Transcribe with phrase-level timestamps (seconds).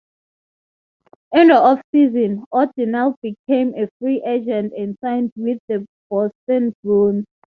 [1.31, 7.25] In the off-season, O'Donnell became a free agent and signed with the Boston Bruins.